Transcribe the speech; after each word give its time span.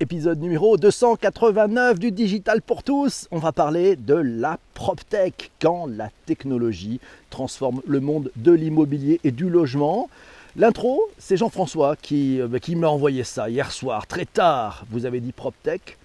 épisode 0.00 0.38
numéro 0.38 0.76
289 0.76 1.98
du 1.98 2.12
Digital 2.12 2.62
pour 2.62 2.84
tous. 2.84 3.26
On 3.32 3.38
va 3.38 3.50
parler 3.50 3.96
de 3.96 4.14
la 4.14 4.58
PropTech, 4.74 5.50
quand 5.60 5.86
la 5.86 6.10
technologie 6.24 7.00
transforme 7.30 7.82
le 7.84 7.98
monde 7.98 8.30
de 8.36 8.52
l'immobilier 8.52 9.20
et 9.24 9.32
du 9.32 9.50
logement. 9.50 10.08
L'intro, 10.54 11.02
c'est 11.18 11.36
Jean-François 11.36 11.96
qui, 11.96 12.40
euh, 12.40 12.58
qui 12.60 12.76
m'a 12.76 12.88
envoyé 12.88 13.24
ça 13.24 13.50
hier 13.50 13.72
soir, 13.72 14.06
très 14.06 14.24
tard. 14.24 14.84
Vous 14.90 15.04
avez 15.04 15.18
dit 15.18 15.32
PropTech. 15.32 15.98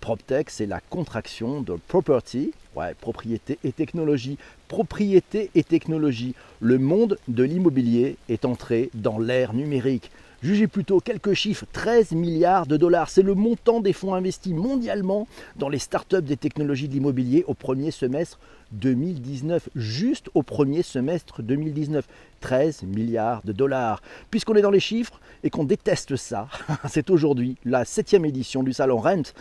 PropTech, 0.00 0.50
c'est 0.50 0.66
la 0.66 0.80
contraction 0.80 1.62
de 1.62 1.78
property, 1.88 2.52
ouais, 2.76 2.94
propriété 3.00 3.58
et 3.64 3.72
technologie. 3.72 4.36
Propriété 4.68 5.50
et 5.54 5.64
technologie. 5.64 6.34
Le 6.60 6.78
monde 6.78 7.18
de 7.28 7.44
l'immobilier 7.44 8.16
est 8.28 8.44
entré 8.44 8.90
dans 8.92 9.18
l'ère 9.18 9.54
numérique. 9.54 10.10
Jugez 10.40 10.68
plutôt 10.68 11.00
quelques 11.00 11.34
chiffres, 11.34 11.66
13 11.72 12.12
milliards 12.12 12.66
de 12.66 12.76
dollars. 12.76 13.10
C'est 13.10 13.22
le 13.22 13.34
montant 13.34 13.80
des 13.80 13.92
fonds 13.92 14.14
investis 14.14 14.52
mondialement 14.52 15.26
dans 15.56 15.68
les 15.68 15.80
startups 15.80 16.22
des 16.22 16.36
technologies 16.36 16.86
de 16.86 16.92
l'immobilier 16.92 17.44
au 17.48 17.54
premier 17.54 17.90
semestre 17.90 18.38
2019. 18.70 19.68
Juste 19.74 20.30
au 20.34 20.44
premier 20.44 20.82
semestre 20.82 21.42
2019. 21.42 22.06
13 22.40 22.84
milliards 22.84 23.42
de 23.44 23.52
dollars. 23.52 24.00
Puisqu'on 24.30 24.54
est 24.54 24.62
dans 24.62 24.70
les 24.70 24.78
chiffres 24.78 25.20
et 25.42 25.50
qu'on 25.50 25.64
déteste 25.64 26.14
ça, 26.14 26.46
c'est 26.88 27.10
aujourd'hui 27.10 27.56
la 27.64 27.84
septième 27.84 28.24
édition 28.24 28.62
du 28.62 28.72
salon 28.72 28.98
Rent 28.98 29.34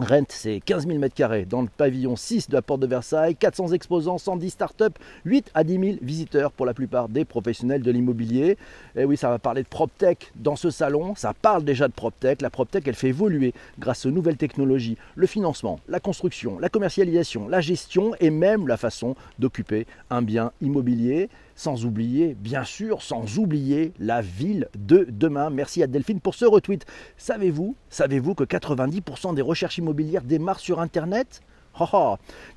Rent, 0.00 0.24
c'est 0.30 0.60
15 0.64 0.86
000 0.88 0.98
m2 0.98 1.46
dans 1.46 1.62
le 1.62 1.68
pavillon 1.68 2.16
6 2.16 2.48
de 2.48 2.54
la 2.54 2.62
porte 2.62 2.80
de 2.80 2.86
Versailles, 2.86 3.36
400 3.36 3.68
exposants, 3.68 4.18
110 4.18 4.50
startups, 4.50 4.98
8 5.24 5.50
à 5.54 5.64
10 5.64 5.72
000 5.72 5.96
visiteurs 6.02 6.50
pour 6.50 6.66
la 6.66 6.74
plupart 6.74 7.08
des 7.08 7.24
professionnels 7.24 7.82
de 7.82 7.90
l'immobilier. 7.90 8.56
Et 8.96 9.04
oui, 9.04 9.16
ça 9.16 9.28
va 9.28 9.38
parler 9.38 9.62
de 9.62 9.68
PropTech 9.68 10.32
dans 10.36 10.56
ce 10.56 10.70
salon. 10.70 11.14
Ça 11.14 11.34
parle 11.34 11.64
déjà 11.64 11.86
de 11.88 11.92
PropTech. 11.92 12.42
La 12.42 12.50
PropTech, 12.50 12.88
elle 12.88 12.94
fait 12.94 13.08
évoluer 13.08 13.54
grâce 13.78 14.06
aux 14.06 14.10
nouvelles 14.10 14.36
technologies 14.36 14.96
le 15.14 15.26
financement, 15.26 15.78
la 15.88 16.00
construction, 16.00 16.58
la 16.58 16.68
commercialisation, 16.68 17.48
la 17.48 17.60
gestion 17.60 18.14
et 18.18 18.30
même 18.30 18.66
la 18.66 18.76
façon 18.76 19.14
d'occuper 19.38 19.86
un 20.10 20.22
bien 20.22 20.52
immobilier. 20.60 21.28
Sans 21.54 21.84
oublier, 21.84 22.34
bien 22.34 22.64
sûr, 22.64 23.02
sans 23.02 23.38
oublier 23.38 23.92
la 23.98 24.22
ville 24.22 24.68
de 24.76 25.06
demain. 25.10 25.50
Merci 25.50 25.82
à 25.82 25.86
Delphine 25.86 26.20
pour 26.20 26.34
ce 26.34 26.44
retweet. 26.44 26.86
Savez-vous, 27.16 27.76
savez-vous 27.90 28.34
que 28.34 28.44
90% 28.44 29.34
des 29.34 29.42
recherches 29.42 29.78
immobilières 29.78 30.22
démarrent 30.22 30.60
sur 30.60 30.80
Internet? 30.80 31.40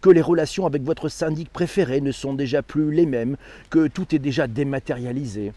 Que 0.02 0.10
les 0.10 0.22
relations 0.22 0.66
avec 0.66 0.84
votre 0.84 1.08
syndic 1.08 1.50
préféré 1.50 2.02
ne 2.02 2.12
sont 2.12 2.34
déjà 2.34 2.62
plus 2.62 2.92
les 2.92 3.06
mêmes, 3.06 3.38
que 3.70 3.88
tout 3.88 4.14
est 4.14 4.20
déjà 4.20 4.46
dématérialisé, 4.46 5.54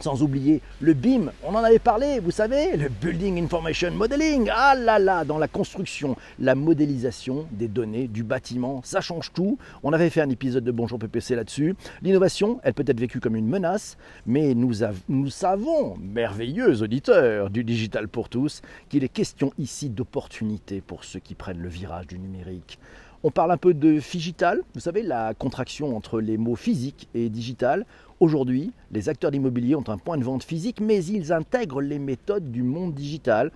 sans 0.00 0.22
oublier 0.22 0.60
le 0.80 0.94
BIM, 0.94 1.32
on 1.42 1.56
en 1.56 1.64
avait 1.64 1.80
parlé, 1.80 2.20
vous 2.20 2.30
savez, 2.30 2.76
le 2.76 2.88
Building 2.88 3.42
Information 3.42 3.90
Modeling. 3.90 4.48
Ah 4.54 4.76
là 4.76 5.00
là, 5.00 5.24
dans 5.24 5.38
la 5.38 5.48
construction, 5.48 6.14
la 6.38 6.54
modélisation 6.54 7.48
des 7.50 7.66
données 7.66 8.06
du 8.06 8.22
bâtiment, 8.22 8.80
ça 8.84 9.00
change 9.00 9.32
tout. 9.32 9.58
On 9.82 9.92
avait 9.92 10.08
fait 10.08 10.20
un 10.20 10.30
épisode 10.30 10.62
de 10.62 10.70
Bonjour 10.70 11.00
PPC 11.00 11.34
là-dessus. 11.34 11.74
L'innovation, 12.00 12.60
elle 12.62 12.74
peut 12.74 12.84
être 12.86 13.00
vécue 13.00 13.18
comme 13.18 13.34
une 13.34 13.48
menace, 13.48 13.96
mais 14.24 14.54
nous, 14.54 14.72
nous 15.08 15.30
savons, 15.30 15.96
merveilleux 15.96 16.80
auditeurs 16.80 17.50
du 17.50 17.64
Digital 17.64 18.06
pour 18.06 18.28
tous, 18.28 18.62
qu'il 18.88 19.02
est 19.02 19.08
question 19.08 19.52
ici 19.58 19.88
d'opportunités 19.88 20.80
pour 20.80 21.02
ceux 21.02 21.18
qui 21.18 21.34
prennent 21.34 21.60
le 21.60 21.68
virage 21.68 22.06
du 22.06 22.20
numérique. 22.20 22.78
On 23.24 23.32
parle 23.32 23.50
un 23.50 23.56
peu 23.56 23.74
de 23.74 23.98
digital, 23.98 24.62
vous 24.74 24.80
savez, 24.80 25.02
la 25.02 25.34
contraction 25.34 25.96
entre 25.96 26.20
les 26.20 26.36
mots 26.36 26.54
physique 26.54 27.08
et 27.14 27.28
digital. 27.28 27.84
Aujourd'hui, 28.20 28.72
les 28.92 29.08
acteurs 29.08 29.32
d'immobilier 29.32 29.74
ont 29.74 29.88
un 29.88 29.98
point 29.98 30.18
de 30.18 30.22
vente 30.22 30.44
physique, 30.44 30.80
mais 30.80 31.04
ils 31.04 31.32
intègrent 31.32 31.80
les 31.80 31.98
méthodes 31.98 32.52
du 32.52 32.62
monde 32.62 32.94
digital. 32.94 33.50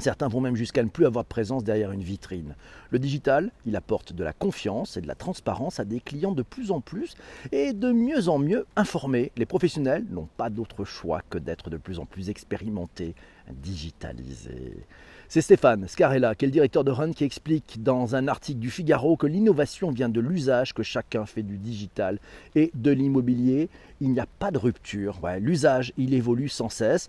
Certains 0.00 0.26
vont 0.26 0.40
même 0.40 0.56
jusqu'à 0.56 0.82
ne 0.82 0.88
plus 0.88 1.06
avoir 1.06 1.22
de 1.22 1.28
présence 1.28 1.62
derrière 1.62 1.92
une 1.92 2.02
vitrine. 2.02 2.56
Le 2.90 2.98
digital, 2.98 3.52
il 3.64 3.76
apporte 3.76 4.12
de 4.12 4.24
la 4.24 4.32
confiance 4.32 4.96
et 4.96 5.00
de 5.00 5.06
la 5.06 5.14
transparence 5.14 5.78
à 5.78 5.84
des 5.84 6.00
clients 6.00 6.32
de 6.32 6.42
plus 6.42 6.72
en 6.72 6.80
plus 6.80 7.14
et 7.52 7.72
de 7.72 7.92
mieux 7.92 8.28
en 8.28 8.38
mieux 8.38 8.66
informés. 8.74 9.30
Les 9.36 9.46
professionnels 9.46 10.04
n'ont 10.10 10.28
pas 10.36 10.50
d'autre 10.50 10.84
choix 10.84 11.22
que 11.30 11.38
d'être 11.38 11.70
de 11.70 11.76
plus 11.76 12.00
en 12.00 12.06
plus 12.06 12.28
expérimentés, 12.28 13.14
digitalisés. 13.52 14.86
C'est 15.28 15.42
Stéphane 15.42 15.86
Scarella, 15.86 16.34
qui 16.34 16.44
est 16.44 16.48
le 16.48 16.52
directeur 16.52 16.82
de 16.82 16.90
Run, 16.90 17.12
qui 17.12 17.22
explique 17.22 17.82
dans 17.82 18.16
un 18.16 18.26
article 18.26 18.58
du 18.58 18.68
Figaro 18.68 19.16
que 19.16 19.28
l'innovation 19.28 19.92
vient 19.92 20.08
de 20.08 20.20
l'usage 20.20 20.74
que 20.74 20.82
chacun 20.82 21.24
fait 21.24 21.44
du 21.44 21.56
digital 21.56 22.18
et 22.56 22.72
de 22.74 22.90
l'immobilier. 22.90 23.68
Il 24.00 24.10
n'y 24.10 24.18
a 24.18 24.26
pas 24.26 24.50
de 24.50 24.58
rupture. 24.58 25.20
L'usage, 25.38 25.92
il 25.96 26.14
évolue 26.14 26.48
sans 26.48 26.68
cesse. 26.68 27.08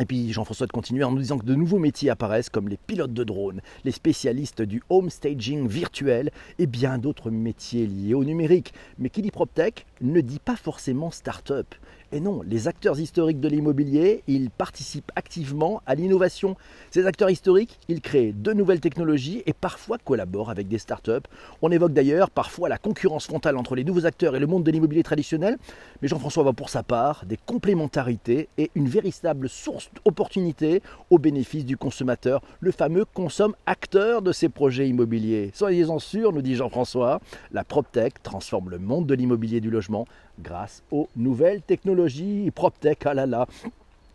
Et 0.00 0.04
puis 0.04 0.30
Jean-François 0.32 0.66
de 0.66 0.72
continuer 0.72 1.02
en 1.04 1.10
nous 1.10 1.18
disant 1.18 1.38
que 1.38 1.46
de 1.46 1.54
nouveaux 1.54 1.78
métiers 1.78 2.10
apparaissent 2.10 2.50
comme 2.50 2.68
les 2.68 2.76
pilotes 2.76 3.14
de 3.14 3.24
drones, 3.24 3.62
les 3.84 3.90
spécialistes 3.90 4.62
du 4.62 4.82
home 4.90 5.10
staging 5.10 5.66
virtuel 5.66 6.30
et 6.58 6.66
bien 6.66 6.98
d'autres 6.98 7.30
métiers 7.30 7.86
liés 7.86 8.14
au 8.14 8.24
numérique. 8.24 8.74
Mais 8.98 9.08
qui 9.10 9.22
dit 9.22 9.32
PropTech 9.32 9.86
ne 10.00 10.20
dit 10.20 10.38
pas 10.38 10.56
forcément 10.56 11.10
start-up. 11.10 11.74
Et 12.10 12.20
non, 12.20 12.40
les 12.40 12.68
acteurs 12.68 12.98
historiques 12.98 13.38
de 13.38 13.48
l'immobilier, 13.48 14.22
ils 14.26 14.48
participent 14.48 15.12
activement 15.14 15.82
à 15.84 15.94
l'innovation. 15.94 16.56
Ces 16.90 17.04
acteurs 17.04 17.28
historiques, 17.28 17.78
ils 17.88 18.00
créent 18.00 18.32
de 18.32 18.54
nouvelles 18.54 18.80
technologies 18.80 19.42
et 19.44 19.52
parfois 19.52 19.98
collaborent 19.98 20.48
avec 20.48 20.68
des 20.68 20.78
startups. 20.78 21.28
On 21.60 21.70
évoque 21.70 21.92
d'ailleurs 21.92 22.30
parfois 22.30 22.70
la 22.70 22.78
concurrence 22.78 23.26
frontale 23.26 23.58
entre 23.58 23.74
les 23.74 23.84
nouveaux 23.84 24.06
acteurs 24.06 24.34
et 24.34 24.38
le 24.38 24.46
monde 24.46 24.64
de 24.64 24.70
l'immobilier 24.70 25.02
traditionnel, 25.02 25.58
mais 26.00 26.08
Jean-François 26.08 26.44
voit 26.44 26.54
pour 26.54 26.70
sa 26.70 26.82
part 26.82 27.26
des 27.26 27.36
complémentarités 27.36 28.48
et 28.56 28.70
une 28.74 28.88
véritable 28.88 29.50
source 29.50 29.90
d'opportunités 30.02 30.82
au 31.10 31.18
bénéfice 31.18 31.66
du 31.66 31.76
consommateur, 31.76 32.40
le 32.60 32.72
fameux 32.72 33.04
consomme 33.04 33.54
acteur 33.66 34.22
de 34.22 34.32
ces 34.32 34.48
projets 34.48 34.88
immobiliers. 34.88 35.50
Soyez-en 35.52 35.98
sûrs, 35.98 36.32
nous 36.32 36.40
dit 36.40 36.54
Jean-François, 36.54 37.20
la 37.52 37.64
PropTech 37.64 38.22
transforme 38.22 38.70
le 38.70 38.78
monde 38.78 39.06
de 39.06 39.14
l'immobilier 39.14 39.60
du 39.60 39.68
logement 39.70 40.06
grâce 40.42 40.82
aux 40.90 41.08
nouvelles 41.16 41.62
technologies. 41.62 42.50
PropTech, 42.54 43.06
ah 43.06 43.14
là 43.14 43.26
là, 43.26 43.46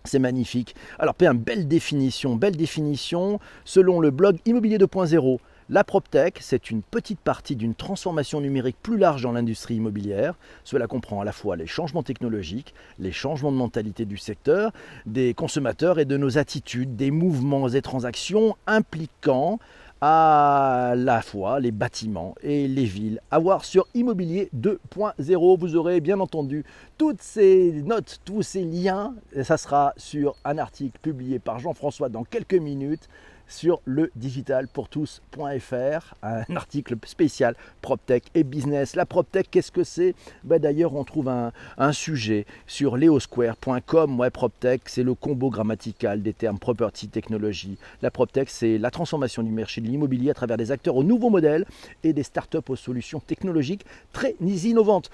c'est 0.04 0.20
magnifique. 0.20 0.76
Alors, 1.00 1.16
une 1.20 1.34
belle 1.34 1.68
définition, 1.68 2.36
belle 2.36 2.58
définition. 2.58 3.40
Selon 3.66 4.00
le 4.00 4.12
blog 4.12 4.38
Immobilier 4.46 4.78
2.0, 4.78 5.40
la 5.70 5.86
PropTech, 5.86 6.40
c'est 6.42 6.72
une 6.72 6.82
petite 6.82 7.22
partie 7.22 7.56
d'une 7.56 7.74
transformation 7.74 8.42
numérique 8.42 8.76
plus 8.84 8.98
large 8.98 9.24
dans 9.24 9.32
l'industrie 9.32 9.76
immobilière. 9.76 10.36
Cela 10.66 10.88
comprend 10.88 11.22
à 11.22 11.26
la 11.26 11.32
fois 11.32 11.56
les 11.56 11.68
changements 11.68 12.04
technologiques, 12.04 12.74
les 13.00 13.14
changements 13.14 13.52
de 13.52 13.58
mentalité 13.58 14.04
du 14.04 14.18
secteur, 14.18 14.74
des 15.06 15.34
consommateurs 15.34 16.00
et 16.00 16.06
de 16.06 16.18
nos 16.18 16.38
attitudes, 16.38 16.98
des 16.98 17.12
mouvements 17.12 17.70
et 17.70 17.82
transactions 17.82 18.58
impliquant 18.68 19.60
à 20.06 20.96
la 20.98 21.22
fois 21.22 21.62
les 21.62 21.72
bâtiments 21.72 22.36
et 22.42 22.68
les 22.68 22.84
villes. 22.84 23.22
À 23.32 23.40
voir 23.40 23.64
sur 23.64 23.88
Immobilier 23.94 24.50
2.0, 24.54 25.58
vous 25.58 25.78
aurez 25.78 26.02
bien 26.02 26.20
entendu 26.20 26.66
toutes 26.98 27.22
ces 27.22 27.72
notes, 27.86 28.20
tous 28.26 28.42
ces 28.42 28.66
liens. 28.66 29.16
Ça 29.44 29.56
sera 29.56 29.94
sur 29.96 30.36
un 30.44 30.58
article 30.58 31.00
publié 31.02 31.40
par 31.40 31.60
Jean-François 31.60 32.10
dans 32.10 32.26
quelques 32.26 32.54
minutes 32.54 33.08
sur 33.48 33.82
le 33.86 34.12
digitalpourtous.fr, 34.16 36.16
un 36.24 36.44
article 36.56 36.96
spécial 37.06 37.56
PropTech 37.82 38.24
et 38.36 38.44
business. 38.44 38.96
La 38.96 39.06
PropTech, 39.06 39.50
qu'est-ce 39.50 39.72
que 39.72 39.84
c'est? 39.84 40.16
Ben 40.44 40.60
D'ailleurs, 40.60 40.96
on 40.96 41.04
trouve 41.04 41.30
un, 41.30 41.52
sujet 41.92 42.46
sur 42.68 42.98
leosquare.com. 42.98 44.30
PropTech, 44.32 44.82
c'est 44.86 45.04
le 45.04 45.14
combo 45.14 45.50
grammatical 45.50 46.22
des 46.22 46.34
termes 46.34 46.60
property, 46.60 47.10
technologie. 47.10 47.78
La 48.02 48.12
PropTech, 48.12 48.50
c'est 48.50 48.78
la 48.78 48.92
transformation 48.92 49.44
du 49.44 49.52
marché 49.52 49.82
de 49.82 49.88
l'immobilier 49.88 50.32
à 50.32 50.34
travers 50.34 50.58
des 50.58 50.72
acteurs 50.72 50.96
aux 50.96 51.04
nouveaux 51.04 51.30
modèles 51.30 51.66
et 52.04 52.14
des 52.14 52.24
startups 52.24 52.70
aux 52.70 52.76
solutions 52.76 53.20
technologiques 53.20 53.86
très 54.12 54.36
innovantes. 54.40 55.10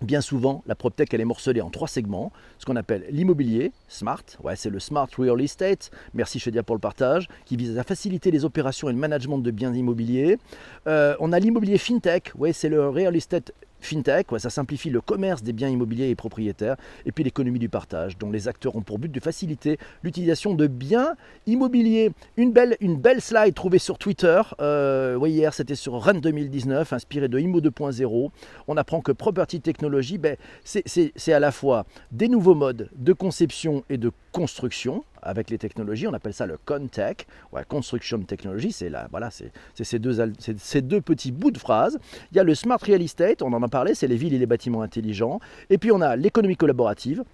Bien 0.00 0.20
souvent, 0.20 0.62
la 0.66 0.76
PropTech, 0.76 1.12
elle 1.12 1.20
est 1.20 1.24
morcelée 1.24 1.60
en 1.60 1.70
trois 1.70 1.88
segments. 1.88 2.30
Ce 2.58 2.64
qu'on 2.64 2.76
appelle 2.76 3.04
l'immobilier, 3.10 3.72
smart, 3.88 4.22
ouais, 4.44 4.54
c'est 4.54 4.70
le 4.70 4.78
smart 4.78 5.08
real 5.18 5.40
estate, 5.40 5.90
merci 6.14 6.38
Chedia 6.38 6.62
pour 6.62 6.76
le 6.76 6.80
partage, 6.80 7.28
qui 7.44 7.56
vise 7.56 7.76
à 7.76 7.82
faciliter 7.82 8.30
les 8.30 8.44
opérations 8.44 8.88
et 8.88 8.92
le 8.92 8.98
management 8.98 9.38
de 9.38 9.50
biens 9.50 9.74
immobiliers. 9.74 10.38
Euh, 10.86 11.16
on 11.18 11.32
a 11.32 11.40
l'immobilier 11.40 11.78
fintech, 11.78 12.30
ouais, 12.36 12.52
c'est 12.52 12.68
le 12.68 12.88
real 12.88 13.16
estate 13.16 13.52
fintech, 13.80 14.26
ça 14.38 14.50
simplifie 14.50 14.90
le 14.90 15.00
commerce 15.00 15.42
des 15.42 15.52
biens 15.52 15.68
immobiliers 15.68 16.08
et 16.08 16.14
propriétaires, 16.14 16.76
et 17.06 17.12
puis 17.12 17.24
l'économie 17.24 17.58
du 17.58 17.68
partage, 17.68 18.18
dont 18.18 18.30
les 18.30 18.48
acteurs 18.48 18.76
ont 18.76 18.82
pour 18.82 18.98
but 18.98 19.10
de 19.10 19.20
faciliter 19.20 19.78
l'utilisation 20.02 20.54
de 20.54 20.66
biens 20.66 21.14
immobiliers. 21.46 22.12
Une 22.36 22.52
belle, 22.52 23.20
slide 23.20 23.54
trouvée 23.54 23.78
sur 23.78 23.98
Twitter, 23.98 24.40
euh, 24.60 25.18
hier 25.26 25.54
c'était 25.54 25.74
sur 25.74 25.94
Run 25.94 26.14
2019, 26.14 26.92
inspiré 26.92 27.28
de 27.28 27.38
Imo 27.38 27.60
2.0. 27.60 28.30
On 28.68 28.76
apprend 28.76 29.00
que 29.00 29.12
Property 29.12 29.60
Technology, 29.60 30.18
ben, 30.18 30.36
c'est 30.64 31.32
à 31.32 31.40
la 31.40 31.52
fois 31.52 31.86
des 32.12 32.28
nouveaux 32.28 32.54
modes 32.54 32.88
de 32.96 33.12
conception 33.12 33.84
et 33.90 33.98
de 33.98 34.12
construction, 34.32 35.04
avec 35.22 35.50
les 35.50 35.58
technologies, 35.58 36.06
on 36.06 36.14
appelle 36.14 36.34
ça 36.34 36.46
le 36.46 36.58
ConTech, 36.64 37.26
Construction 37.68 38.20
Technology, 38.20 38.72
c'est 38.72 38.90
voilà, 39.10 39.30
c'est 39.30 39.52
ces 39.84 39.98
deux, 39.98 40.16
ces 40.58 40.82
deux 40.82 41.00
petits 41.00 41.32
bouts 41.32 41.50
de 41.50 41.58
phrase. 41.58 41.98
Il 42.32 42.36
y 42.36 42.40
a 42.40 42.44
le 42.44 42.54
Smart 42.54 42.78
Real 42.78 43.02
Estate, 43.02 43.42
on 43.42 43.52
en 43.52 43.62
a 43.62 43.68
parlé, 43.68 43.94
c'est 43.94 44.06
les 44.06 44.16
villes 44.16 44.34
et 44.34 44.38
les 44.38 44.46
bâtiments 44.46 44.82
intelligents. 44.82 45.40
Et 45.70 45.78
puis 45.78 45.92
on 45.92 46.00
a 46.00 46.16
l'économie 46.16 46.56
collaborative, 46.56 47.24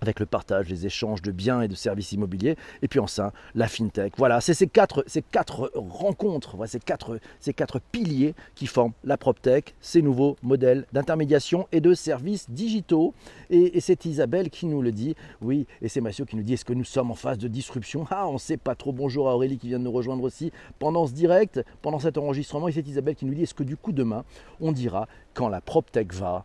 avec 0.00 0.20
le 0.20 0.26
partage, 0.26 0.68
les 0.68 0.86
échanges 0.86 1.22
de 1.22 1.32
biens 1.32 1.60
et 1.60 1.68
de 1.68 1.74
services 1.74 2.12
immobiliers, 2.12 2.56
et 2.82 2.88
puis 2.88 3.00
enfin 3.00 3.32
la 3.54 3.68
fintech. 3.68 4.14
Voilà, 4.16 4.40
c'est 4.40 4.54
ces 4.54 4.66
quatre, 4.66 5.04
ces 5.06 5.22
quatre 5.22 5.70
rencontres, 5.74 6.56
voilà, 6.56 6.68
ces, 6.68 6.80
quatre, 6.80 7.20
ces 7.38 7.52
quatre 7.52 7.80
piliers 7.80 8.34
qui 8.54 8.66
forment 8.66 8.92
la 9.04 9.16
PropTech, 9.16 9.74
ces 9.80 10.02
nouveaux 10.02 10.36
modèles 10.42 10.86
d'intermédiation 10.92 11.68
et 11.72 11.80
de 11.80 11.94
services 11.94 12.50
digitaux. 12.50 13.14
Et, 13.50 13.80
c'est 13.80 14.04
Isabelle 14.04 14.50
qui 14.50 14.66
nous 14.66 14.82
le 14.82 14.92
dit, 14.92 15.14
oui, 15.40 15.66
et 15.82 15.88
c'est 15.88 16.00
Mathieu 16.00 16.24
qui 16.24 16.36
nous 16.36 16.42
dit, 16.42 16.54
est-ce 16.54 16.64
que 16.64 16.72
nous 16.72 16.84
sommes 16.84 17.10
en 17.10 17.14
phase 17.14 17.38
de 17.38 17.48
disruption? 17.48 18.06
Ah, 18.10 18.28
on 18.28 18.34
ne 18.34 18.38
sait 18.38 18.56
pas 18.56 18.74
trop. 18.74 18.92
Bonjour 18.92 19.28
à 19.28 19.34
Aurélie 19.34 19.58
qui 19.58 19.68
vient 19.68 19.78
de 19.78 19.84
nous 19.84 19.92
rejoindre 19.92 20.22
aussi 20.22 20.52
pendant 20.78 21.06
ce 21.06 21.12
direct, 21.12 21.64
pendant 21.82 21.98
cet 21.98 22.18
enregistrement, 22.18 22.68
et 22.68 22.72
c'est 22.72 22.86
Isabelle 22.86 23.16
qui 23.16 23.24
nous 23.24 23.34
dit, 23.34 23.42
est-ce 23.42 23.54
que 23.54 23.62
du 23.62 23.76
coup 23.76 23.92
demain, 23.92 24.24
on 24.60 24.72
dira 24.72 25.08
quand 25.34 25.48
la 25.48 25.60
PropTech 25.60 26.12
va 26.12 26.44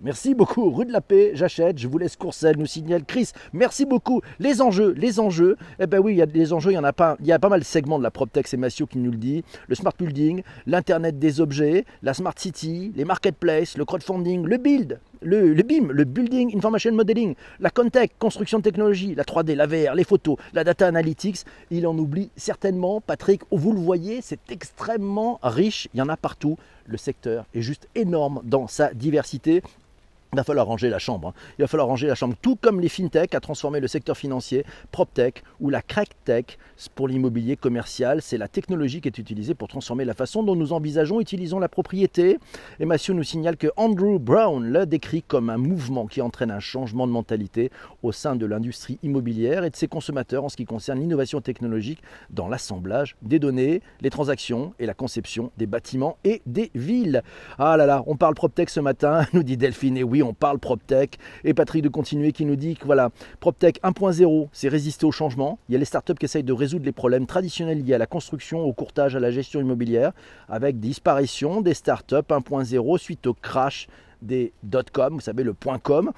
Merci 0.00 0.34
beaucoup. 0.34 0.70
Rue 0.70 0.86
de 0.86 0.92
la 0.92 1.00
Paix, 1.00 1.32
j'achète. 1.34 1.78
Je 1.78 1.88
vous 1.88 1.98
laisse 1.98 2.16
Courcelles, 2.16 2.56
nous 2.58 2.66
signale 2.66 3.04
Chris. 3.04 3.30
Merci 3.52 3.84
beaucoup. 3.84 4.20
Les 4.38 4.62
enjeux, 4.62 4.92
les 4.96 5.20
enjeux. 5.20 5.56
Eh 5.78 5.86
ben 5.86 5.98
oui, 5.98 6.12
il 6.12 6.18
y 6.18 6.22
a 6.22 6.26
des 6.26 6.52
enjeux. 6.52 6.72
Il 6.72 6.74
y 6.74 6.78
en 6.78 6.84
a 6.84 6.92
pas. 6.92 7.16
Il 7.20 7.26
y 7.26 7.32
a 7.32 7.38
pas 7.38 7.48
mal 7.48 7.60
de 7.60 7.64
segments 7.64 7.98
de 7.98 8.02
la 8.02 8.10
PropTech. 8.10 8.46
C'est 8.46 8.56
Massio 8.56 8.86
qui 8.86 8.98
nous 8.98 9.10
le 9.10 9.16
dit. 9.16 9.44
Le 9.68 9.74
smart 9.74 9.92
building, 9.98 10.42
l'internet 10.66 11.18
des 11.18 11.40
objets, 11.40 11.84
la 12.02 12.14
smart 12.14 12.34
city, 12.36 12.92
les 12.94 13.04
marketplaces, 13.04 13.76
le 13.76 13.84
crowdfunding, 13.84 14.44
le 14.44 14.56
build, 14.56 15.00
le, 15.22 15.54
BIM, 15.62 15.90
le 15.90 16.04
Building 16.04 16.56
Information 16.56 16.92
Modeling, 16.92 17.34
la 17.60 17.70
Contech, 17.70 18.12
construction 18.18 18.58
de 18.58 18.62
technologie, 18.62 19.14
la 19.14 19.24
3D, 19.24 19.54
la 19.54 19.66
VR, 19.66 19.94
les 19.94 20.04
photos, 20.04 20.36
la 20.52 20.64
data 20.64 20.86
analytics. 20.86 21.44
Il 21.70 21.86
en 21.86 21.96
oublie 21.96 22.30
certainement. 22.36 23.00
Patrick, 23.00 23.42
vous 23.50 23.72
le 23.72 23.80
voyez, 23.80 24.20
c'est 24.22 24.50
extrêmement 24.50 25.38
riche. 25.42 25.88
Il 25.94 25.98
y 25.98 26.02
en 26.02 26.08
a 26.08 26.16
partout. 26.16 26.56
Le 26.86 26.96
secteur 26.96 27.46
est 27.54 27.62
juste 27.62 27.88
énorme 27.94 28.40
dans 28.44 28.68
sa 28.68 28.94
diversité. 28.94 29.62
Il 30.32 30.36
va 30.36 30.44
falloir 30.44 30.66
ranger 30.66 30.90
la 30.90 30.98
chambre. 30.98 31.28
Hein. 31.28 31.34
Il 31.58 31.62
va 31.62 31.68
falloir 31.68 31.88
ranger 31.88 32.08
la 32.08 32.14
chambre, 32.14 32.34
tout 32.42 32.56
comme 32.56 32.80
les 32.80 32.88
fintech 32.88 33.34
a 33.34 33.40
transformé 33.40 33.80
le 33.80 33.88
secteur 33.88 34.16
financier, 34.16 34.64
PropTech 34.90 35.42
ou 35.60 35.70
la 35.70 35.82
CrackTech 35.82 36.58
pour 36.94 37.08
l'immobilier 37.08 37.56
commercial. 37.56 38.20
C'est 38.20 38.36
la 38.36 38.48
technologie 38.48 39.00
qui 39.00 39.08
est 39.08 39.18
utilisée 39.18 39.54
pour 39.54 39.68
transformer 39.68 40.04
la 40.04 40.14
façon 40.14 40.42
dont 40.42 40.56
nous 40.56 40.72
envisageons, 40.72 41.20
utilisons 41.20 41.58
la 41.58 41.68
propriété. 41.68 42.38
Et 42.80 42.84
Mathieu 42.84 43.14
nous 43.14 43.22
signale 43.22 43.56
que 43.56 43.68
Andrew 43.76 44.18
Brown 44.18 44.70
l'a 44.70 44.84
décrit 44.84 45.22
comme 45.22 45.48
un 45.48 45.56
mouvement 45.56 46.06
qui 46.06 46.20
entraîne 46.20 46.50
un 46.50 46.60
changement 46.60 47.06
de 47.06 47.12
mentalité 47.12 47.70
au 48.02 48.12
sein 48.12 48.36
de 48.36 48.46
l'industrie 48.46 48.98
immobilière 49.02 49.64
et 49.64 49.70
de 49.70 49.76
ses 49.76 49.88
consommateurs 49.88 50.44
en 50.44 50.48
ce 50.48 50.56
qui 50.56 50.64
concerne 50.64 51.00
l'innovation 51.00 51.40
technologique 51.40 52.02
dans 52.30 52.48
l'assemblage 52.48 53.16
des 53.22 53.38
données, 53.38 53.80
les 54.00 54.10
transactions 54.10 54.74
et 54.78 54.86
la 54.86 54.94
conception 54.94 55.50
des 55.56 55.66
bâtiments 55.66 56.18
et 56.24 56.42
des 56.46 56.70
villes. 56.74 57.22
Ah 57.58 57.76
là 57.76 57.86
là, 57.86 58.02
on 58.06 58.16
parle 58.16 58.34
PropTech 58.34 58.70
ce 58.70 58.80
matin, 58.80 59.24
nous 59.32 59.42
dit 59.42 59.56
Delphine, 59.56 59.96
et 59.96 60.02
oui, 60.02 60.22
on 60.26 60.34
parle 60.34 60.58
PropTech. 60.58 61.18
Et 61.44 61.54
Patrick 61.54 61.82
de 61.82 61.88
continuer 61.88 62.32
qui 62.32 62.44
nous 62.44 62.56
dit 62.56 62.76
que 62.76 62.84
voilà, 62.84 63.10
PropTech 63.40 63.80
1.0, 63.82 64.48
c'est 64.52 64.68
résister 64.68 65.06
au 65.06 65.12
changement. 65.12 65.58
Il 65.68 65.72
y 65.72 65.76
a 65.76 65.78
les 65.78 65.84
startups 65.84 66.14
qui 66.14 66.24
essayent 66.24 66.42
de 66.42 66.52
résoudre 66.52 66.84
les 66.84 66.92
problèmes 66.92 67.26
traditionnels 67.26 67.84
liés 67.84 67.94
à 67.94 67.98
la 67.98 68.06
construction, 68.06 68.62
au 68.62 68.72
courtage, 68.72 69.16
à 69.16 69.20
la 69.20 69.30
gestion 69.30 69.60
immobilière, 69.60 70.12
avec 70.48 70.80
disparition 70.80 71.60
des 71.60 71.74
startups 71.74 72.16
1.0 72.16 72.98
suite 72.98 73.26
au 73.26 73.34
crash 73.34 73.88
des 74.22 74.52
dot-com, 74.62 75.14
vous 75.14 75.20
savez, 75.20 75.42
le 75.42 75.54
.com, 75.82 76.12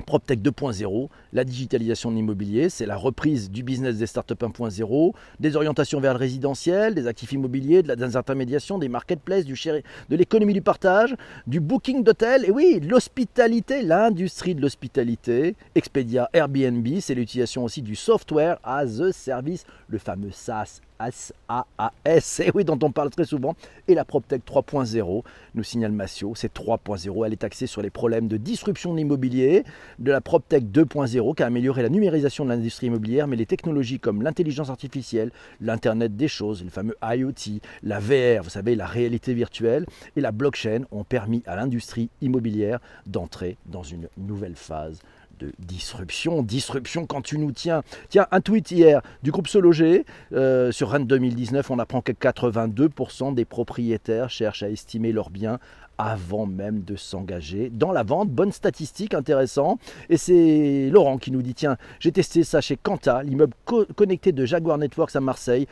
PropTech 0.00 0.40
2.0, 0.40 1.08
la 1.32 1.44
digitalisation 1.44 2.10
de 2.10 2.16
l'immobilier, 2.16 2.68
c'est 2.68 2.86
la 2.86 2.96
reprise 2.96 3.50
du 3.50 3.62
business 3.62 3.96
des 3.96 4.06
startups 4.06 4.34
1.0, 4.34 5.12
des 5.38 5.56
orientations 5.56 6.00
vers 6.00 6.14
le 6.14 6.18
résidentiel, 6.18 6.94
des 6.94 7.06
actifs 7.06 7.32
immobiliers, 7.32 7.82
de 7.82 7.88
la 7.88 7.96
désintermédiation, 7.96 8.78
des 8.78 8.88
marketplaces, 8.88 9.44
de 9.44 10.16
l'économie 10.16 10.54
du 10.54 10.62
partage, 10.62 11.14
du 11.46 11.60
booking 11.60 12.02
d'hôtels, 12.02 12.44
et 12.44 12.50
oui, 12.50 12.80
l'hospitalité, 12.80 13.82
l'industrie 13.82 14.54
de 14.54 14.60
l'hospitalité, 14.60 15.56
Expedia, 15.74 16.28
Airbnb, 16.32 16.86
c'est 17.00 17.14
l'utilisation 17.14 17.64
aussi 17.64 17.82
du 17.82 17.96
software 17.96 18.58
as 18.64 19.00
a 19.00 19.12
service, 19.12 19.64
le 19.88 19.98
fameux 19.98 20.30
SaaS 20.32 20.80
SAAS, 21.10 22.40
et 22.44 22.50
oui, 22.54 22.64
dont 22.64 22.78
on 22.82 22.92
parle 22.92 23.10
très 23.10 23.24
souvent, 23.24 23.54
et 23.88 23.94
la 23.94 24.04
PropTech 24.04 24.42
3.0, 24.46 25.22
nous 25.54 25.62
signale 25.62 25.92
Massio, 25.92 26.34
c'est 26.34 26.52
3.0, 26.52 27.26
elle 27.26 27.32
est 27.32 27.44
axée 27.44 27.66
sur 27.66 27.82
les 27.82 27.90
problèmes 27.90 28.28
de 28.28 28.36
disruption 28.36 28.92
de 28.92 28.98
l'immobilier, 28.98 29.64
de 29.98 30.12
la 30.12 30.20
PropTech 30.20 30.64
2.0 30.64 31.34
qui 31.34 31.42
a 31.42 31.46
amélioré 31.46 31.82
la 31.82 31.88
numérisation 31.88 32.44
de 32.44 32.50
l'industrie 32.50 32.88
immobilière, 32.88 33.26
mais 33.26 33.36
les 33.36 33.46
technologies 33.46 33.98
comme 33.98 34.22
l'intelligence 34.22 34.70
artificielle, 34.70 35.30
l'Internet 35.60 36.16
des 36.16 36.28
choses, 36.28 36.62
le 36.62 36.70
fameux 36.70 36.96
IoT, 37.02 37.60
la 37.82 38.00
VR, 38.00 38.42
vous 38.42 38.50
savez, 38.50 38.74
la 38.76 38.86
réalité 38.86 39.34
virtuelle, 39.34 39.86
et 40.16 40.20
la 40.20 40.32
blockchain 40.32 40.82
ont 40.90 41.04
permis 41.04 41.42
à 41.46 41.56
l'industrie 41.56 42.10
immobilière 42.20 42.80
d'entrer 43.06 43.56
dans 43.66 43.82
une 43.82 44.08
nouvelle 44.16 44.56
phase 44.56 45.00
de 45.40 45.52
disruption. 45.58 46.42
Disruption 46.42 47.06
quand 47.06 47.22
tu 47.22 47.38
nous 47.38 47.52
tiens. 47.52 47.82
Tiens, 48.08 48.26
un 48.30 48.40
tweet 48.40 48.70
hier 48.70 49.02
du 49.22 49.30
groupe 49.30 49.48
Sologer 49.48 50.04
euh, 50.32 50.70
sur 50.70 50.90
Rennes 50.90 51.06
2019. 51.06 51.70
On 51.70 51.78
apprend 51.78 52.02
que 52.02 52.12
82% 52.12 53.34
des 53.34 53.44
propriétaires 53.44 54.30
cherchent 54.30 54.62
à 54.62 54.70
estimer 54.70 55.12
leurs 55.12 55.30
biens 55.30 55.58
avant 56.00 56.46
même 56.46 56.82
de 56.82 56.96
s'engager 56.96 57.68
dans 57.70 57.92
la 57.92 58.02
vente. 58.02 58.30
Bonne 58.30 58.52
statistique, 58.52 59.12
intéressant. 59.12 59.78
Et 60.08 60.16
c'est 60.16 60.88
Laurent 60.90 61.18
qui 61.18 61.30
nous 61.30 61.42
dit, 61.42 61.54
tiens, 61.54 61.76
j'ai 61.98 62.10
testé 62.10 62.42
ça 62.42 62.62
chez 62.62 62.76
Quanta, 62.76 63.22
l'immeuble 63.22 63.52
connecté 63.96 64.32
de 64.32 64.46
Jaguar 64.46 64.78
Networks 64.78 65.14
à 65.14 65.20
Marseille. 65.20 65.66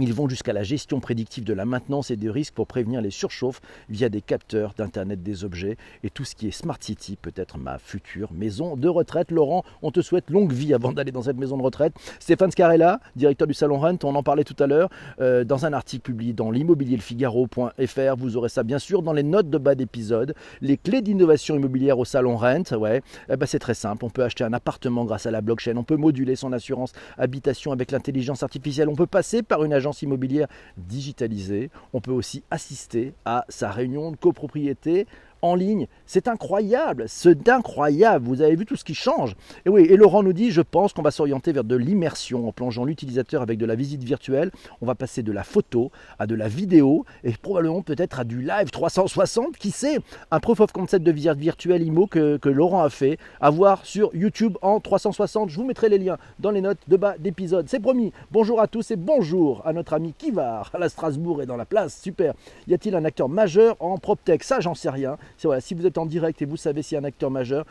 Ils 0.00 0.12
vont 0.12 0.28
jusqu'à 0.28 0.52
la 0.52 0.64
gestion 0.64 0.98
prédictive 0.98 1.44
de 1.44 1.52
la 1.52 1.64
maintenance 1.64 2.10
et 2.10 2.16
des 2.16 2.28
risques 2.28 2.54
pour 2.54 2.66
prévenir 2.66 3.00
les 3.00 3.12
surchauffes 3.12 3.60
via 3.88 4.08
des 4.08 4.20
capteurs 4.20 4.74
d'Internet 4.76 5.22
des 5.22 5.44
objets. 5.44 5.76
Et 6.02 6.10
tout 6.10 6.24
ce 6.24 6.34
qui 6.34 6.48
est 6.48 6.50
Smart 6.50 6.78
City 6.80 7.16
peut 7.20 7.32
être 7.36 7.58
ma 7.58 7.78
future 7.78 8.32
maison 8.32 8.76
de 8.76 8.88
retraite. 8.88 9.30
Laurent, 9.30 9.62
on 9.82 9.92
te 9.92 10.00
souhaite 10.00 10.30
longue 10.30 10.52
vie 10.52 10.74
avant 10.74 10.92
d'aller 10.92 11.12
dans 11.12 11.22
cette 11.22 11.36
maison 11.36 11.56
de 11.56 11.62
retraite. 11.62 11.94
Stéphane 12.18 12.50
Scarella, 12.50 12.98
directeur 13.14 13.46
du 13.46 13.54
Salon 13.54 13.78
Rent, 13.78 13.98
on 14.02 14.16
en 14.16 14.24
parlait 14.24 14.42
tout 14.42 14.60
à 14.60 14.66
l'heure, 14.66 14.90
euh, 15.20 15.44
dans 15.44 15.64
un 15.64 15.72
article 15.72 16.02
publié 16.02 16.32
dans 16.32 16.50
l'immobilier 16.50 16.98
Figaro.fr. 16.98 18.16
Vous 18.18 18.36
aurez 18.36 18.48
ça 18.48 18.64
bien 18.64 18.80
sûr 18.80 19.00
dans 19.00 19.12
les 19.12 19.22
notes 19.22 19.48
de 19.48 19.58
bas 19.58 19.76
d'épisode. 19.76 20.34
Les 20.60 20.76
clés 20.76 21.02
d'innovation 21.02 21.54
immobilière 21.54 22.00
au 22.00 22.04
Salon 22.04 22.36
Rent, 22.36 22.72
ouais, 22.72 23.00
eh 23.28 23.36
ben 23.36 23.46
c'est 23.46 23.60
très 23.60 23.74
simple. 23.74 24.04
On 24.04 24.10
peut 24.10 24.24
acheter 24.24 24.42
un 24.42 24.54
appartement 24.54 25.04
grâce 25.04 25.26
à 25.26 25.30
la 25.30 25.40
blockchain. 25.40 25.76
On 25.76 25.84
peut 25.84 25.96
moduler 25.96 26.34
son 26.34 26.52
assurance 26.52 26.92
habitation 27.16 27.70
avec 27.70 27.92
l'intelligence 27.92 28.42
artificielle. 28.42 28.88
On 28.88 28.96
peut 28.96 29.06
passer 29.06 29.44
par 29.44 29.62
une 29.62 29.72
agence 29.72 29.83
immobilière 29.92 30.48
digitalisée. 30.76 31.70
On 31.92 32.00
peut 32.00 32.12
aussi 32.12 32.42
assister 32.50 33.14
à 33.24 33.44
sa 33.48 33.70
réunion 33.70 34.10
de 34.10 34.16
copropriété 34.16 35.06
en 35.44 35.54
ligne. 35.54 35.86
C'est 36.06 36.26
incroyable, 36.26 37.04
c'est 37.06 37.48
incroyable. 37.48 38.26
Vous 38.26 38.40
avez 38.40 38.56
vu 38.56 38.64
tout 38.64 38.76
ce 38.76 38.84
qui 38.84 38.94
change. 38.94 39.36
Et 39.66 39.68
oui, 39.68 39.82
et 39.82 39.96
Laurent 39.96 40.22
nous 40.22 40.32
dit, 40.32 40.50
je 40.50 40.62
pense 40.62 40.92
qu'on 40.92 41.02
va 41.02 41.10
s'orienter 41.10 41.52
vers 41.52 41.64
de 41.64 41.76
l'immersion 41.76 42.48
en 42.48 42.52
plongeant 42.52 42.84
l'utilisateur 42.84 43.42
avec 43.42 43.58
de 43.58 43.66
la 43.66 43.74
visite 43.74 44.02
virtuelle. 44.02 44.50
On 44.80 44.86
va 44.86 44.94
passer 44.94 45.22
de 45.22 45.32
la 45.32 45.44
photo 45.44 45.90
à 46.18 46.26
de 46.26 46.34
la 46.34 46.48
vidéo 46.48 47.04
et 47.24 47.32
probablement 47.32 47.82
peut-être 47.82 48.20
à 48.20 48.24
du 48.24 48.40
live 48.40 48.70
360. 48.70 49.58
Qui 49.58 49.70
sait? 49.70 49.98
Un 50.30 50.40
proof 50.40 50.60
of 50.60 50.72
concept 50.72 51.04
de 51.04 51.12
visite 51.12 51.24
virtuelle 51.36 51.82
IMO 51.82 52.06
que, 52.06 52.36
que 52.38 52.48
Laurent 52.48 52.82
a 52.82 52.90
fait 52.90 53.18
à 53.40 53.50
voir 53.50 53.84
sur 53.84 54.14
YouTube 54.14 54.56
en 54.62 54.80
360. 54.80 55.50
Je 55.50 55.56
vous 55.56 55.64
mettrai 55.64 55.88
les 55.88 55.98
liens 55.98 56.16
dans 56.38 56.50
les 56.50 56.60
notes 56.62 56.80
de 56.88 56.96
bas 56.96 57.16
d'épisode. 57.18 57.68
C'est 57.68 57.80
promis. 57.80 58.12
Bonjour 58.30 58.60
à 58.60 58.66
tous 58.66 58.90
et 58.90 58.96
bonjour 58.96 59.62
à 59.66 59.72
notre 59.72 59.92
ami 59.92 60.14
Kivar 60.16 60.70
à 60.72 60.78
la 60.78 60.88
Strasbourg 60.88 61.42
et 61.42 61.46
dans 61.46 61.56
la 61.56 61.64
place. 61.66 62.00
Super. 62.00 62.34
Y 62.66 62.74
a-t-il 62.74 62.94
un 62.94 63.04
acteur 63.04 63.28
majeur 63.28 63.76
en 63.80 63.98
PropTech? 63.98 64.42
Ça, 64.42 64.60
j'en 64.60 64.74
sais 64.74 64.90
rien 64.90 65.16
si 65.36 65.74
vous 65.74 65.86
êtes 65.86 65.98
en 65.98 66.06
direct 66.06 66.40
et 66.42 66.44
vous 66.44 66.56
savez 66.56 66.82
s'il 66.82 66.96
y 66.96 66.98
a 66.98 67.00
un 67.00 67.04
acteur 67.04 67.30
majeur, 67.30 67.64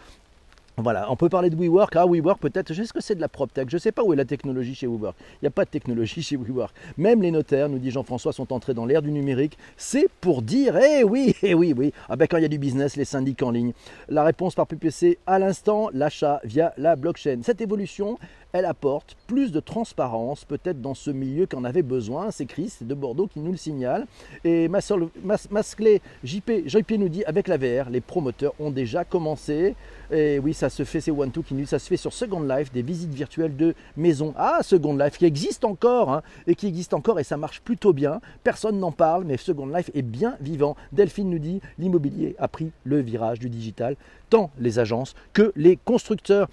voilà, 0.77 1.11
on 1.11 1.15
peut 1.15 1.29
parler 1.29 1.51
de 1.51 1.55
WeWork. 1.55 1.95
Ah, 1.95 2.07
WeWork, 2.07 2.39
peut-être, 2.39 2.71
est-ce 2.71 2.91
que 2.91 2.99
c'est 2.99 3.13
de 3.13 3.21
la 3.21 3.27
PropTech 3.27 3.69
Je 3.69 3.75
ne 3.75 3.79
sais 3.79 3.91
pas 3.91 4.03
où 4.03 4.11
est 4.11 4.15
la 4.15 4.25
technologie 4.25 4.73
chez 4.73 4.87
WeWork. 4.87 5.15
Il 5.33 5.43
n'y 5.43 5.47
a 5.47 5.51
pas 5.51 5.65
de 5.65 5.69
technologie 5.69 6.23
chez 6.23 6.35
WeWork. 6.35 6.73
Même 6.97 7.21
les 7.21 7.29
notaires, 7.29 7.69
nous 7.69 7.77
dit 7.77 7.91
Jean-François, 7.91 8.33
sont 8.33 8.51
entrés 8.51 8.73
dans 8.73 8.87
l'ère 8.87 9.03
du 9.03 9.11
numérique. 9.11 9.55
C'est 9.77 10.07
pour 10.19 10.41
dire, 10.41 10.75
eh 10.77 11.03
oui, 11.03 11.35
eh 11.43 11.53
oui, 11.53 11.75
oui. 11.77 11.93
Ah 12.09 12.15
ben 12.15 12.27
quand 12.27 12.37
il 12.37 12.41
y 12.41 12.45
a 12.45 12.49
du 12.49 12.57
business, 12.57 12.95
les 12.95 13.05
syndics 13.05 13.43
en 13.43 13.51
ligne. 13.51 13.73
La 14.09 14.23
réponse 14.23 14.55
par 14.55 14.65
PPC, 14.65 15.19
à 15.27 15.37
l'instant, 15.37 15.89
l'achat 15.93 16.41
via 16.43 16.73
la 16.77 16.95
blockchain. 16.95 17.41
Cette 17.43 17.61
évolution, 17.61 18.17
elle 18.53 18.65
apporte 18.65 19.17
plus 19.25 19.51
de 19.51 19.59
transparence 19.59 20.45
peut-être 20.45 20.79
dans 20.79 20.93
ce 20.93 21.09
milieu 21.09 21.47
qu'en 21.47 21.63
avait 21.63 21.81
besoin. 21.81 22.29
C'est 22.29 22.45
Chris 22.45 22.71
de 22.81 22.93
Bordeaux 22.93 23.25
qui 23.25 23.39
nous 23.39 23.51
le 23.51 23.57
signale. 23.57 24.05
Et 24.43 24.69
Masclé 24.69 26.01
JP, 26.23 26.91
nous 26.99 27.09
dit 27.09 27.25
avec 27.25 27.47
la 27.47 27.57
VR, 27.57 27.89
les 27.89 27.99
promoteurs 27.99 28.53
ont 28.59 28.69
déjà 28.69 29.05
commencé. 29.05 29.75
Et 30.11 30.37
oui, 30.37 30.53
ça 30.53 30.69
se 30.69 30.83
fait, 30.83 31.01
c'est 31.01 31.09
One 31.09 31.31
qui 31.31 31.55
nous 31.55 31.65
ça 31.65 31.79
se 31.79 31.87
fait 31.87 31.97
sur 31.97 32.13
Second 32.13 32.41
Life, 32.41 32.71
des 32.71 32.83
visites 32.83 33.13
virtuelles 33.13 33.57
de 33.57 33.73
maisons. 33.97 34.35
Ah, 34.37 34.59
Second 34.61 34.95
Life 34.95 35.17
qui 35.17 35.25
existe 35.25 35.65
encore 35.65 36.11
hein, 36.11 36.21
et 36.45 36.53
qui 36.53 36.67
existe 36.67 36.93
encore 36.93 37.19
et 37.19 37.23
ça 37.23 37.37
marche 37.37 37.59
plutôt 37.59 37.91
bien. 37.91 38.21
Personne 38.43 38.79
n'en 38.79 38.91
parle, 38.91 39.23
mais 39.23 39.37
Second 39.37 39.65
Life 39.65 39.89
est 39.95 40.03
bien 40.03 40.37
vivant. 40.41 40.75
Delphine 40.91 41.31
nous 41.31 41.39
dit 41.39 41.59
l'immobilier 41.79 42.35
a 42.37 42.47
pris 42.47 42.71
le 42.83 42.99
virage 42.99 43.39
du 43.39 43.49
digital, 43.49 43.95
tant 44.29 44.51
les 44.59 44.77
agences 44.77 45.15
que 45.33 45.51
les 45.55 45.75
constructeurs. 45.75 46.49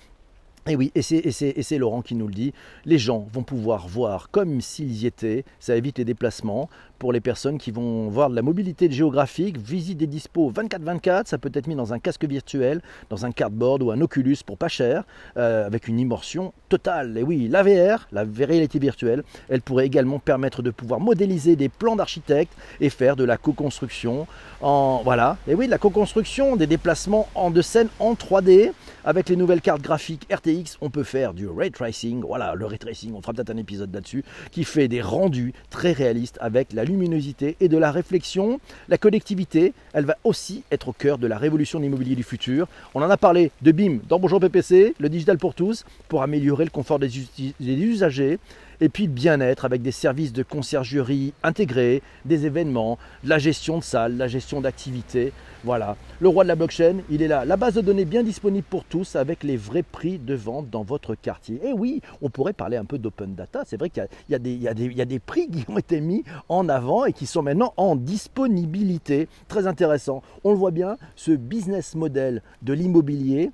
Et 0.67 0.77
oui, 0.77 0.93
et 0.95 1.03
c'est 1.03 1.79
Laurent 1.79 2.03
qui 2.03 2.15
nous 2.15 2.27
le 2.27 2.35
dit, 2.35 2.53
les 2.85 2.99
gens 2.99 3.27
vont 3.33 3.43
pouvoir 3.43 3.89
voir 3.89 4.31
comme 4.31 4.61
s'ils 4.61 5.03
y 5.03 5.07
étaient, 5.07 5.45
ça 5.59 5.75
évite 5.75 5.99
les 5.99 6.05
déplacements 6.05 6.69
pour 7.01 7.13
les 7.15 7.21
personnes 7.21 7.59
qui 7.59 7.71
vont 7.71 8.09
voir 8.09 8.29
de 8.29 8.37
la 8.37 8.43
mobilité 8.43 8.89
géographique, 8.91 9.57
visite 9.57 9.97
des 9.97 10.07
dispos 10.07 10.53
24-24, 10.53 11.27
ça 11.27 11.39
peut 11.39 11.51
être 11.55 11.67
mis 11.67 11.75
dans 11.75 11.95
un 11.95 11.99
casque 11.99 12.27
virtuel, 12.27 12.83
dans 13.09 13.25
un 13.25 13.33
cardboard 13.33 13.83
ou 13.83 13.91
un 13.91 14.01
Oculus 14.03 14.37
pour 14.45 14.59
pas 14.59 14.69
cher, 14.69 15.05
euh, 15.39 15.67
avec 15.67 15.89
une 15.89 15.99
immersion 15.99 16.53
totale. 16.69 17.17
Et 17.17 17.23
oui, 17.23 17.49
la 17.49 17.63
VR, 17.63 18.07
la 18.13 18.25
réalité 18.39 18.79
virtuelle, 18.79 19.25
elle 19.49 19.63
pourrait 19.63 19.87
également 19.87 20.19
permettre 20.19 20.61
de 20.61 20.71
pouvoir 20.71 21.01
modéliser 21.01 21.57
des 21.57 21.71
plans 21.71 21.97
d'architecte 21.97 22.53
et 22.83 22.91
faire 22.91 23.17
de 23.17 23.25
la 23.25 23.39
co-construction 23.39 24.27
en... 24.61 25.01
Voilà, 25.03 25.39
et 25.49 25.55
oui, 25.55 25.65
de 25.67 25.71
la 25.71 25.79
co-construction, 25.79 26.57
des 26.57 26.67
déplacements 26.67 27.29
en 27.35 27.51
de 27.51 27.63
scène 27.63 27.89
en 27.99 28.13
3D, 28.13 28.73
avec 29.07 29.31
les 29.31 29.37
nouvelles 29.37 29.63
cartes 29.63 29.81
graphiques 29.81 30.27
RTX, 30.31 30.77
on 30.83 30.91
peut 30.91 31.03
faire 31.03 31.33
du 31.33 31.49
ray 31.49 31.71
tracing. 31.71 32.23
Voilà, 32.27 32.55
le 32.55 32.67
ray 32.67 32.79
tracing, 32.79 33.15
on 33.15 33.23
fera 33.23 33.33
peut-être 33.33 33.51
un 33.51 33.57
épisode 33.57 33.95
là-dessus, 33.95 34.23
qui 34.51 34.65
fait 34.65 34.89
des 34.89 35.01
rendus 35.01 35.55
très 35.71 35.93
réalistes 35.93 36.37
avec 36.43 36.75
la 36.75 36.85
luminosité 36.91 37.57
et 37.61 37.69
de 37.69 37.79
la 37.79 37.91
réflexion. 37.91 38.61
La 38.89 38.99
connectivité, 38.99 39.73
elle 39.93 40.05
va 40.05 40.17
aussi 40.25 40.65
être 40.71 40.89
au 40.89 40.93
cœur 40.93 41.19
de 41.19 41.27
la 41.27 41.39
révolution 41.39 41.79
de 41.79 41.85
l'immobilier 41.85 42.17
du 42.17 42.23
futur. 42.23 42.67
On 42.95 43.03
en 43.03 43.11
a 43.11 43.17
parlé 43.17 43.51
de 43.63 43.73
BIM 43.73 44.01
dans 44.09 44.19
Bonjour 44.19 44.41
PPC, 44.41 44.95
le 44.99 45.09
digital 45.09 45.39
pour 45.39 45.55
tous, 45.55 45.85
pour 46.09 46.23
améliorer 46.23 46.65
le 46.65 46.71
confort 46.71 46.99
des 46.99 47.11
usagers 47.61 48.39
et 48.81 48.89
puis 48.89 49.09
bien-être 49.09 49.65
avec 49.65 49.83
des 49.83 49.91
services 49.93 50.33
de 50.33 50.43
conciergerie 50.43 51.35
intégrés, 51.43 52.03
des 52.25 52.47
événements, 52.47 52.99
la 53.25 53.39
gestion 53.39 53.79
de 53.79 53.85
salles, 53.85 54.17
la 54.17 54.29
gestion 54.29 54.61
d'activités. 54.61 55.33
Voilà, 55.63 55.97
le 56.21 56.29
roi 56.29 56.43
de 56.45 56.49
la 56.49 56.57
blockchain, 56.57 57.01
il 57.11 57.21
est 57.21 57.29
là. 57.29 57.45
La 57.45 57.59
base 57.59 57.75
de 57.75 57.83
données 57.83 58.07
bien 58.07 58.23
disponible 58.23 58.67
pour 58.69 58.85
tous 58.85 59.15
avec 59.15 59.43
les 59.45 59.59
vrais 59.59 59.83
prix 59.83 60.19
de 60.19 60.35
vente 60.35 60.71
dans 60.71 60.83
votre 60.83 61.15
quartier. 61.15 61.61
Et 61.63 61.73
oui, 61.75 62.01
on 62.23 62.31
pourrait 62.31 62.55
parler 62.55 62.79
un 62.79 62.87
peu 62.87 62.97
d'open 62.97 63.35
data. 63.35 63.63
C'est 63.67 63.77
vrai 63.77 63.91
qu'il 63.91 64.07
y, 64.31 64.35
a 64.35 65.05
des 65.05 65.19
prix 65.19 65.49
qui 65.49 65.65
ont 65.69 65.77
été 65.77 66.01
mis 66.01 66.25
en 66.49 66.69
avant 66.71 67.05
et 67.05 67.13
qui 67.13 67.27
sont 67.27 67.43
maintenant 67.43 67.75
en 67.77 67.95
disponibilité. 67.95 69.29
Très 69.49 69.67
intéressant. 69.67 70.23
On 70.45 70.53
le 70.53 70.57
voit 70.57 70.71
bien, 70.71 70.97
ce 71.15 71.33
business 71.33 71.95
model 71.95 72.43
de 72.63 72.73
l'immobilier 72.73 73.51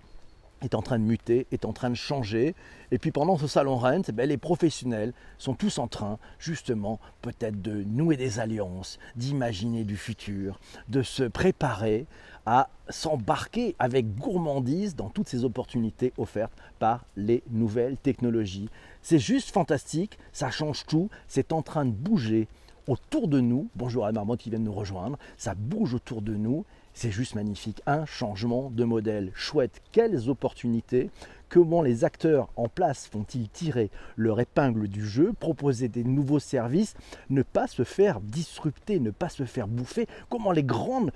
est 0.63 0.75
en 0.75 0.83
train 0.83 0.99
de 0.99 1.05
muter, 1.05 1.47
est 1.53 1.65
en 1.65 1.73
train 1.73 1.91
de 1.91 1.97
changer. 1.97 2.55
Et 2.91 2.99
puis 2.99 3.11
pendant 3.11 3.37
ce 3.37 3.47
salon 3.47 3.77
Rent, 3.77 4.03
eh 4.09 4.13
ben, 4.13 4.29
les 4.29 4.37
professionnels 4.37 5.13
sont 5.39 5.55
tous 5.55 5.79
en 5.79 5.89
train 5.89 6.19
justement 6.39 6.99
peut-être 7.23 7.61
de 7.61 7.83
nouer 7.85 8.17
des 8.17 8.39
alliances, 8.39 8.99
d'imaginer 9.17 9.85
du 9.85 9.97
futur, 9.97 10.59
de 10.89 11.03
se 11.03 11.25
préparer 11.25 12.07
à 12.47 12.69
s'embarquer 12.89 13.75
avec 13.79 14.17
gourmandise 14.17 14.95
dans 14.95 15.11
toutes 15.11 15.29
ces 15.29 15.45
opportunités 15.45 16.13
offertes 16.17 16.53
par 16.79 17.05
les 17.17 17.43
nouvelles 17.51 17.97
technologies. 17.97 18.69
C'est 19.03 19.19
juste 19.19 19.51
fantastique, 19.51 20.19
ça 20.33 20.51
change 20.51 20.87
tout, 20.87 21.11
c'est 21.27 21.53
en 21.53 21.63
train 21.63 21.85
de 21.85 21.91
bouger 21.91 22.47
autour 22.87 23.27
de 23.27 23.41
nous. 23.41 23.69
Bonjour 23.75 24.07
à 24.07 24.13
Marmotte 24.13 24.41
qui 24.41 24.51
vient 24.51 24.61
de 24.61 24.65
nous 24.65 24.73
rejoindre, 24.73 25.19
ça 25.37 25.55
bouge 25.57 25.95
autour 25.95 26.23
de 26.23 26.35
nous 26.35 26.65
c'est 26.97 27.11
juste 27.11 27.35
magnifique. 27.35 27.83
Un 27.87 28.07
changement 28.07 28.71
de 28.71 28.83
modèle 28.85 29.31
chouette. 29.35 29.83
Quelles 29.93 30.31
opportunités 30.31 31.11
Comment 31.49 31.81
les 31.81 32.05
acteurs 32.05 32.49
en 32.57 32.67
place 32.67 33.07
font-ils 33.07 33.49
tirer 33.49 33.91
leur 34.17 34.41
épingle 34.41 34.89
du 34.89 35.07
jeu, 35.07 35.33
proposer 35.39 35.87
des 35.87 36.03
nouveaux 36.03 36.41
services, 36.41 36.95
ne 37.31 37.43
pas 37.43 37.69
se 37.69 37.85
faire 37.85 38.21
disrupter, 38.21 38.99
ne 38.99 39.13
pas 39.13 39.29
se 39.29 39.45
faire 39.45 39.69
bouffer? 39.69 40.09
Comment 40.29 40.51
les, 40.51 40.65
grands 40.65 41.09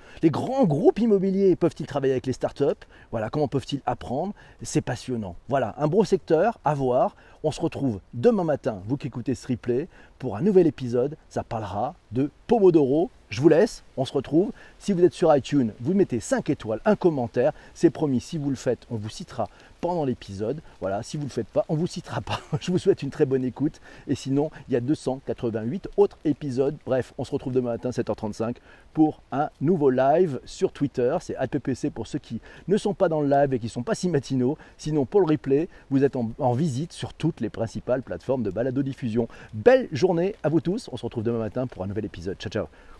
groupes 0.63 0.99
immobiliers 0.99 1.57
peuvent-ils 1.57 1.85
travailler 1.85 2.13
avec 2.13 2.27
les 2.27 2.33
startups 2.33 2.85
Voilà, 3.11 3.29
comment 3.29 3.49
peuvent-ils 3.49 3.81
apprendre? 3.85 4.33
C'est 4.61 4.81
passionnant. 4.81 5.35
Voilà, 5.49 5.75
un 5.77 5.87
beau 5.87 6.05
secteur 6.05 6.59
à 6.63 6.75
voir. 6.75 7.17
On 7.43 7.51
se 7.51 7.59
retrouve 7.59 7.99
demain 8.13 8.43
matin, 8.45 8.81
vous 8.85 8.97
qui 8.97 9.07
écoutez 9.07 9.35
ce 9.35 9.47
replay, 9.47 9.89
pour 10.17 10.37
un 10.37 10.41
nouvel 10.41 10.67
épisode. 10.67 11.17
Ça 11.27 11.43
parlera 11.43 11.95
de 12.11 12.29
Pomodoro. 12.47 13.09
Je 13.29 13.41
vous 13.41 13.49
laisse, 13.49 13.83
on 13.97 14.05
se 14.05 14.13
retrouve. 14.13 14.51
Si 14.77 14.93
vous 14.93 15.03
êtes 15.03 15.13
sur 15.13 15.35
iTunes, 15.35 15.73
vous 15.79 15.93
mettez 15.93 16.19
5 16.19 16.49
étoiles, 16.49 16.81
un 16.85 16.95
commentaire. 16.95 17.53
C'est 17.73 17.89
promis, 17.89 18.19
si 18.19 18.37
vous 18.37 18.49
le 18.49 18.55
faites, 18.55 18.85
on 18.91 18.97
vous 18.97 19.09
citera 19.09 19.49
pendant 19.81 20.05
l'épisode. 20.05 20.61
Voilà, 20.79 21.03
si 21.03 21.17
vous 21.17 21.23
ne 21.23 21.29
le 21.29 21.33
faites 21.33 21.47
pas, 21.47 21.65
on 21.67 21.73
ne 21.73 21.79
vous 21.79 21.87
citera 21.87 22.21
pas. 22.21 22.39
Je 22.61 22.71
vous 22.71 22.77
souhaite 22.77 23.03
une 23.03 23.09
très 23.09 23.25
bonne 23.25 23.43
écoute. 23.43 23.81
Et 24.07 24.15
sinon, 24.15 24.51
il 24.69 24.73
y 24.73 24.77
a 24.77 24.79
288 24.79 25.89
autres 25.97 26.17
épisodes. 26.23 26.77
Bref, 26.85 27.13
on 27.17 27.25
se 27.25 27.31
retrouve 27.31 27.53
demain 27.53 27.71
matin 27.71 27.89
7h35 27.89 28.57
pour 28.93 29.21
un 29.31 29.49
nouveau 29.59 29.89
live 29.89 30.39
sur 30.45 30.71
Twitter. 30.71 31.17
C'est 31.21 31.35
APPC 31.35 31.89
pour 31.89 32.07
ceux 32.07 32.19
qui 32.19 32.39
ne 32.67 32.77
sont 32.77 32.93
pas 32.93 33.09
dans 33.09 33.21
le 33.21 33.27
live 33.27 33.53
et 33.53 33.59
qui 33.59 33.65
ne 33.65 33.71
sont 33.71 33.83
pas 33.83 33.95
si 33.95 34.07
matinaux. 34.09 34.57
Sinon, 34.77 35.05
pour 35.05 35.21
le 35.21 35.27
replay, 35.27 35.67
vous 35.89 36.03
êtes 36.03 36.15
en, 36.15 36.31
en 36.39 36.53
visite 36.53 36.93
sur 36.93 37.13
toutes 37.13 37.41
les 37.41 37.49
principales 37.49 38.03
plateformes 38.03 38.43
de 38.43 38.51
balado-diffusion. 38.51 39.27
Belle 39.53 39.89
journée 39.91 40.35
à 40.43 40.49
vous 40.49 40.61
tous. 40.61 40.89
On 40.91 40.97
se 40.97 41.05
retrouve 41.05 41.23
demain 41.23 41.39
matin 41.39 41.67
pour 41.67 41.83
un 41.83 41.87
nouvel 41.87 42.05
épisode. 42.05 42.37
Ciao, 42.37 42.51
ciao. 42.51 42.90